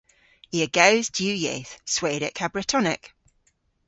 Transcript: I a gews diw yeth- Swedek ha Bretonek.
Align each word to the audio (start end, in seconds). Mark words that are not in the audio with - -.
I 0.55 0.57
a 0.65 0.67
gews 0.77 1.07
diw 1.17 1.35
yeth- 1.43 1.71
Swedek 1.93 2.35
ha 2.39 2.47
Bretonek. 2.53 3.03